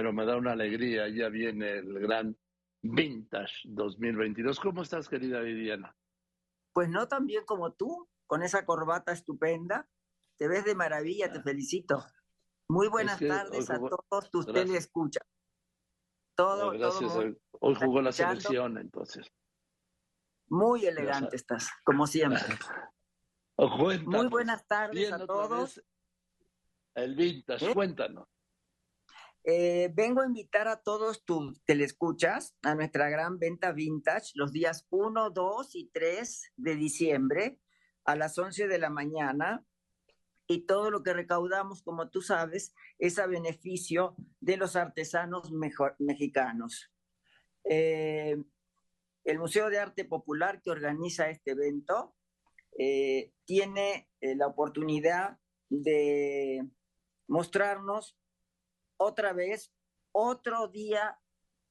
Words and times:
pero 0.00 0.14
me 0.14 0.24
da 0.24 0.34
una 0.34 0.52
alegría. 0.52 1.08
Ya 1.10 1.28
viene 1.28 1.72
el 1.72 2.00
gran 2.00 2.34
Vintage 2.80 3.64
2022. 3.64 4.58
¿Cómo 4.58 4.80
estás, 4.80 5.10
querida 5.10 5.40
Viviana? 5.40 5.94
Pues 6.72 6.88
no 6.88 7.06
tan 7.06 7.26
bien 7.26 7.44
como 7.44 7.74
tú, 7.74 8.08
con 8.26 8.42
esa 8.42 8.64
corbata 8.64 9.12
estupenda. 9.12 9.90
Te 10.38 10.48
ves 10.48 10.64
de 10.64 10.74
maravilla, 10.74 11.30
te 11.30 11.42
felicito. 11.42 12.02
Muy 12.66 12.88
buenas 12.88 13.18
tardes 13.18 13.68
a 13.68 13.78
todos 13.78 14.30
tus 14.30 14.46
teleescuchas. 14.46 15.22
Todo, 16.34 16.70
gracias. 16.70 17.12
hoy 17.60 17.74
jugó 17.74 18.00
la 18.00 18.12
selección, 18.12 18.78
entonces. 18.78 19.30
Muy 20.48 20.86
elegante 20.86 21.36
estás, 21.36 21.68
como 21.84 22.06
siempre. 22.06 22.40
Muy 24.06 24.28
buenas 24.28 24.66
tardes 24.66 25.12
a 25.12 25.26
todos. 25.26 25.84
El 26.94 27.14
Vintage, 27.14 27.70
¿Eh? 27.70 27.74
cuéntanos. 27.74 28.26
Eh, 29.44 29.90
vengo 29.94 30.20
a 30.20 30.26
invitar 30.26 30.68
a 30.68 30.82
todos 30.82 31.24
tus 31.24 31.64
telescuchas 31.64 32.54
a 32.62 32.74
nuestra 32.74 33.08
gran 33.08 33.38
venta 33.38 33.72
vintage 33.72 34.32
los 34.34 34.52
días 34.52 34.86
1, 34.90 35.30
2 35.30 35.74
y 35.76 35.90
3 35.90 36.52
de 36.56 36.76
diciembre 36.76 37.58
a 38.04 38.16
las 38.16 38.38
11 38.38 38.68
de 38.68 38.78
la 38.78 38.90
mañana. 38.90 39.64
Y 40.46 40.66
todo 40.66 40.90
lo 40.90 41.02
que 41.02 41.14
recaudamos, 41.14 41.82
como 41.82 42.10
tú 42.10 42.22
sabes, 42.22 42.74
es 42.98 43.18
a 43.18 43.26
beneficio 43.26 44.16
de 44.40 44.56
los 44.56 44.74
artesanos 44.74 45.52
mexicanos. 45.98 46.90
Eh, 47.64 48.36
el 49.24 49.38
Museo 49.38 49.70
de 49.70 49.78
Arte 49.78 50.04
Popular 50.04 50.60
que 50.60 50.70
organiza 50.70 51.30
este 51.30 51.52
evento 51.52 52.16
eh, 52.76 53.32
tiene 53.44 54.08
la 54.20 54.48
oportunidad 54.48 55.38
de 55.68 56.66
mostrarnos 57.28 58.18
otra 59.00 59.32
vez, 59.32 59.72
otro 60.12 60.68
día 60.68 61.18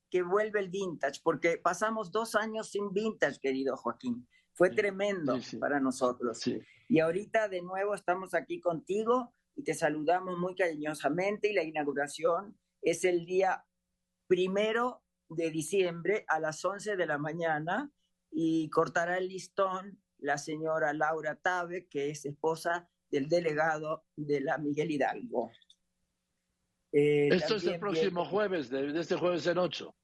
que 0.09 0.23
vuelve 0.23 0.59
el 0.59 0.69
vintage, 0.69 1.21
porque 1.23 1.57
pasamos 1.57 2.11
dos 2.11 2.33
años 2.35 2.71
sin 2.71 2.91
vintage, 2.91 3.39
querido 3.39 3.77
Joaquín. 3.77 4.27
Fue 4.53 4.71
tremendo 4.71 5.39
para 5.59 5.79
nosotros. 5.79 6.41
Y 6.89 6.99
ahorita 6.99 7.47
de 7.47 7.61
nuevo 7.61 7.93
estamos 7.93 8.33
aquí 8.33 8.59
contigo 8.59 9.33
y 9.55 9.63
te 9.63 9.75
saludamos 9.75 10.37
muy 10.39 10.55
cariñosamente 10.55 11.49
y 11.49 11.53
la 11.53 11.63
inauguración 11.63 12.57
es 12.81 13.05
el 13.05 13.25
día 13.25 13.63
primero 14.27 15.03
de 15.29 15.51
diciembre 15.51 16.25
a 16.27 16.39
las 16.39 16.65
11 16.65 16.97
de 16.97 17.05
la 17.05 17.19
mañana 17.19 17.91
y 18.31 18.69
cortará 18.71 19.17
el 19.19 19.27
listón 19.27 20.01
la 20.17 20.37
señora 20.37 20.93
Laura 20.93 21.35
Tabe, 21.35 21.87
que 21.87 22.09
es 22.09 22.25
esposa 22.25 22.89
del 23.11 23.29
delegado 23.29 24.03
de 24.15 24.41
la 24.41 24.57
Miguel 24.57 24.91
Hidalgo. 24.91 25.51
Eh, 26.91 27.29
Esto 27.31 27.55
es 27.55 27.65
el 27.65 27.79
próximo 27.79 28.25
jueves, 28.25 28.69
de, 28.69 28.99
este 28.99 29.15
jueves 29.15 29.45
en 29.47 29.57
ocho. 29.57 29.95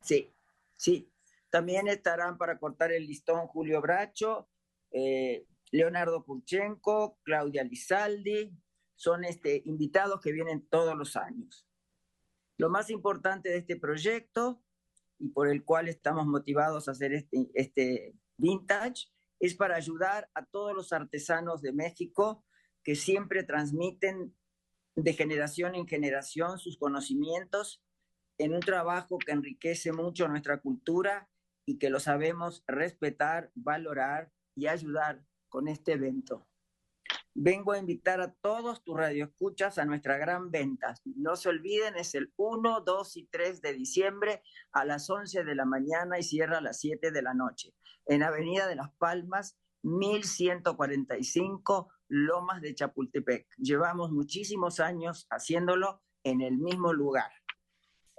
Sí, 0.00 0.32
sí. 0.76 1.10
También 1.50 1.88
estarán 1.88 2.36
para 2.36 2.58
cortar 2.58 2.92
el 2.92 3.06
listón 3.06 3.46
Julio 3.46 3.80
Bracho, 3.80 4.48
eh, 4.90 5.46
Leonardo 5.70 6.24
Kurchenko, 6.24 7.18
Claudia 7.22 7.64
Lizaldi. 7.64 8.52
Son 8.96 9.24
este, 9.24 9.62
invitados 9.64 10.20
que 10.20 10.32
vienen 10.32 10.66
todos 10.68 10.96
los 10.96 11.16
años. 11.16 11.66
Lo 12.58 12.70
más 12.70 12.90
importante 12.90 13.48
de 13.48 13.58
este 13.58 13.76
proyecto 13.76 14.62
y 15.18 15.28
por 15.28 15.48
el 15.48 15.64
cual 15.64 15.88
estamos 15.88 16.26
motivados 16.26 16.88
a 16.88 16.92
hacer 16.92 17.12
este, 17.12 17.50
este 17.54 18.14
vintage 18.36 19.08
es 19.40 19.54
para 19.54 19.76
ayudar 19.76 20.30
a 20.34 20.44
todos 20.44 20.74
los 20.74 20.92
artesanos 20.92 21.62
de 21.62 21.72
México 21.72 22.44
que 22.82 22.94
siempre 22.94 23.42
transmiten 23.42 24.34
de 24.96 25.12
generación 25.12 25.74
en 25.74 25.86
generación 25.86 26.58
sus 26.58 26.78
conocimientos 26.78 27.82
en 28.38 28.54
un 28.54 28.60
trabajo 28.60 29.18
que 29.18 29.32
enriquece 29.32 29.92
mucho 29.92 30.28
nuestra 30.28 30.60
cultura 30.60 31.28
y 31.66 31.78
que 31.78 31.90
lo 31.90 32.00
sabemos 32.00 32.62
respetar, 32.66 33.50
valorar 33.54 34.30
y 34.54 34.66
ayudar 34.66 35.24
con 35.48 35.68
este 35.68 35.92
evento. 35.92 36.46
Vengo 37.36 37.72
a 37.72 37.78
invitar 37.78 38.20
a 38.20 38.32
todos 38.32 38.84
tus 38.84 38.96
radioescuchas 38.96 39.78
a 39.78 39.84
nuestra 39.84 40.18
gran 40.18 40.52
venta. 40.52 40.94
No 41.04 41.34
se 41.34 41.48
olviden, 41.48 41.96
es 41.96 42.14
el 42.14 42.32
1, 42.36 42.82
2 42.82 43.16
y 43.16 43.26
3 43.26 43.60
de 43.60 43.72
diciembre 43.72 44.42
a 44.72 44.84
las 44.84 45.10
11 45.10 45.42
de 45.42 45.54
la 45.56 45.64
mañana 45.64 46.18
y 46.18 46.22
cierra 46.22 46.58
a 46.58 46.60
las 46.60 46.78
7 46.78 47.10
de 47.10 47.22
la 47.22 47.34
noche. 47.34 47.74
En 48.06 48.22
Avenida 48.22 48.68
de 48.68 48.76
las 48.76 48.92
Palmas, 48.98 49.58
1145 49.84 51.92
Lomas 52.08 52.60
de 52.60 52.74
Chapultepec. 52.74 53.46
Llevamos 53.56 54.10
muchísimos 54.10 54.80
años 54.80 55.28
haciéndolo 55.30 56.02
en 56.24 56.40
el 56.40 56.58
mismo 56.58 56.92
lugar. 56.92 57.30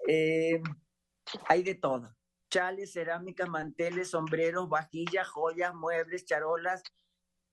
Eh, 0.07 0.61
hay 1.47 1.63
de 1.63 1.75
todo. 1.75 2.15
Chales, 2.49 2.93
cerámicas, 2.93 3.49
manteles, 3.49 4.11
sombreros, 4.11 4.69
vajillas, 4.69 5.27
joyas, 5.27 5.73
muebles, 5.73 6.25
charolas, 6.25 6.83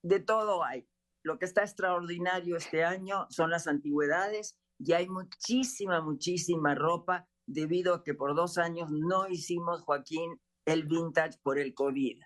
de 0.02 0.20
todo 0.20 0.62
hay. 0.62 0.86
Lo 1.24 1.38
que 1.38 1.46
está 1.46 1.62
extraordinario 1.62 2.56
este 2.56 2.84
año 2.84 3.26
son 3.30 3.50
las 3.50 3.66
antigüedades 3.66 4.58
y 4.78 4.92
hay 4.92 5.08
muchísima, 5.08 6.00
muchísima 6.00 6.74
ropa 6.74 7.26
debido 7.46 7.94
a 7.94 8.04
que 8.04 8.14
por 8.14 8.34
dos 8.34 8.58
años 8.58 8.90
no 8.90 9.28
hicimos, 9.28 9.82
Joaquín, 9.82 10.40
el 10.66 10.86
vintage 10.86 11.38
por 11.42 11.58
el 11.58 11.74
COVID. 11.74 12.20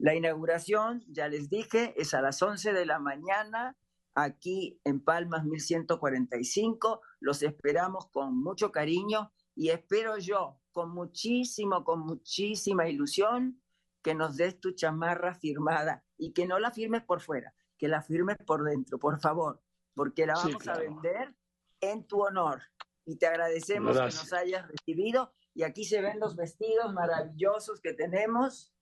La 0.00 0.14
inauguración, 0.14 1.04
ya 1.08 1.28
les 1.28 1.50
dije, 1.50 1.92
es 2.00 2.14
a 2.14 2.22
las 2.22 2.40
11 2.40 2.72
de 2.72 2.86
la 2.86 2.98
mañana 2.98 3.76
aquí 4.14 4.80
en 4.84 5.04
Palmas 5.04 5.44
1145. 5.44 7.02
Los 7.20 7.42
esperamos 7.42 8.08
con 8.10 8.34
mucho 8.42 8.72
cariño 8.72 9.30
y 9.54 9.68
espero 9.68 10.16
yo 10.16 10.58
con 10.72 10.94
muchísimo, 10.94 11.84
con 11.84 12.00
muchísima 12.00 12.88
ilusión 12.88 13.60
que 14.00 14.14
nos 14.14 14.38
des 14.38 14.58
tu 14.58 14.72
chamarra 14.72 15.34
firmada 15.34 16.02
y 16.16 16.32
que 16.32 16.46
no 16.46 16.58
la 16.58 16.70
firmes 16.70 17.02
por 17.02 17.20
fuera, 17.20 17.52
que 17.76 17.86
la 17.86 18.00
firmes 18.00 18.38
por 18.46 18.64
dentro, 18.64 18.98
por 18.98 19.20
favor, 19.20 19.60
porque 19.92 20.24
la 20.24 20.32
vamos 20.32 20.66
a 20.66 20.78
vender 20.78 21.34
en 21.82 22.06
tu 22.06 22.22
honor. 22.22 22.62
Y 23.04 23.16
te 23.16 23.26
agradecemos 23.26 23.98
que 23.98 24.04
nos 24.04 24.32
hayas 24.32 24.66
recibido. 24.66 25.34
Y 25.52 25.62
aquí 25.62 25.84
se 25.84 26.00
ven 26.00 26.20
los 26.20 26.36
vestidos 26.36 26.90
maravillosos 26.94 27.82
que 27.82 27.92
tenemos 27.92 28.72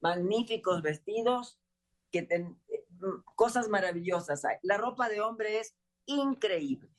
magníficos 0.00 0.82
vestidos, 0.82 1.58
que 2.10 2.26
cosas 3.34 3.68
maravillosas 3.68 4.44
hay. 4.44 4.56
La 4.62 4.76
ropa 4.76 5.08
de 5.08 5.20
hombre 5.20 5.60
es 5.60 5.76
increíble. 6.06 6.90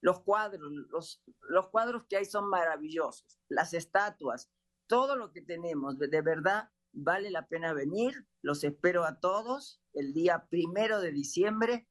Los 0.00 0.20
cuadros, 0.20 0.70
los, 0.90 1.22
los 1.48 1.68
cuadros 1.70 2.04
que 2.08 2.16
hay 2.16 2.24
son 2.24 2.48
maravillosos. 2.48 3.40
Las 3.48 3.74
estatuas, 3.74 4.50
todo 4.88 5.16
lo 5.16 5.32
que 5.32 5.42
tenemos, 5.42 5.98
de, 5.98 6.22
verdad 6.22 6.70
vale 6.92 7.30
la 7.30 7.46
pena 7.46 7.72
venir. 7.72 8.26
Los 8.42 8.64
espero 8.64 9.04
a 9.04 9.20
todos 9.20 9.80
el 9.92 10.12
día 10.12 10.46
primero 10.48 11.00
de 11.00 11.12
diciembre 11.12 11.88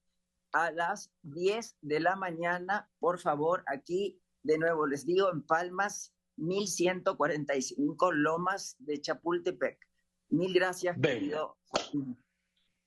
a 0.51 0.71
las 0.71 1.11
10 1.23 1.77
de 1.81 1.99
la 1.99 2.15
mañana. 2.15 2.89
Por 2.99 3.19
favor, 3.19 3.63
aquí 3.67 4.21
de 4.43 4.57
nuevo 4.57 4.87
les 4.87 5.05
digo 5.05 5.31
en 5.31 5.43
Palmas 5.43 6.13
1145 6.37 8.11
Lomas 8.11 8.75
de 8.79 9.01
Chapultepec. 9.01 9.86
Mil 10.29 10.53
gracias, 10.53 10.97
querido. 10.99 11.57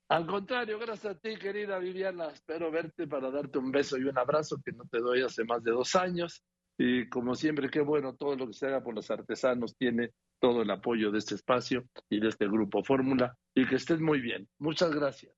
Al 0.08 0.26
contrario, 0.26 0.78
gracias 0.78 1.14
a 1.14 1.18
ti, 1.18 1.36
querida 1.36 1.78
Viviana. 1.78 2.28
Espero 2.30 2.70
verte 2.70 3.06
para 3.06 3.30
darte 3.30 3.58
un 3.58 3.70
beso 3.70 3.96
y 3.96 4.04
un 4.04 4.18
abrazo 4.18 4.60
que 4.64 4.72
no 4.72 4.84
te 4.90 4.98
doy 4.98 5.22
hace 5.22 5.44
más 5.44 5.62
de 5.62 5.70
dos 5.70 5.94
años. 5.94 6.42
Y 6.76 7.08
como 7.08 7.34
siempre, 7.34 7.70
qué 7.70 7.80
bueno, 7.80 8.16
todo 8.16 8.34
lo 8.34 8.46
que 8.48 8.54
se 8.54 8.66
haga 8.66 8.82
por 8.82 8.94
los 8.94 9.10
artesanos 9.10 9.76
tiene 9.76 10.10
todo 10.40 10.62
el 10.62 10.70
apoyo 10.70 11.12
de 11.12 11.18
este 11.18 11.36
espacio 11.36 11.84
y 12.08 12.18
de 12.18 12.28
este 12.28 12.46
grupo 12.48 12.82
Fórmula. 12.82 13.36
Y 13.54 13.68
que 13.68 13.76
estés 13.76 14.00
muy 14.00 14.20
bien. 14.20 14.48
Muchas 14.58 14.92
gracias. 14.92 15.32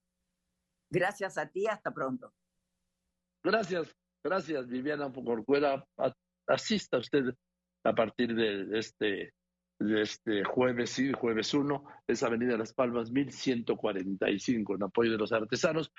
Gracias 0.91 1.37
a 1.37 1.49
ti, 1.49 1.67
hasta 1.67 1.93
pronto. 1.93 2.33
Gracias, 3.45 3.95
gracias, 4.25 4.69
Viviana 4.69 5.13
Corcuera. 5.13 5.85
Asista 6.47 6.99
usted 6.99 7.35
a 7.85 7.95
partir 7.95 8.35
de 8.35 8.79
este 8.79 9.35
este 9.91 10.45
jueves, 10.45 10.91
sí, 10.91 11.13
jueves 11.13 11.53
1, 11.53 11.85
es 12.07 12.23
Avenida 12.23 12.57
Las 12.57 12.73
Palmas 12.73 13.11
1145, 13.11 14.75
en 14.77 14.83
apoyo 14.83 15.13
de 15.13 15.19
los 15.19 15.33
artesanos. 15.33 15.93